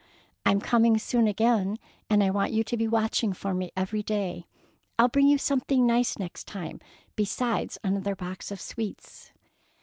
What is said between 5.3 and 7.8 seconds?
something nice next time, besides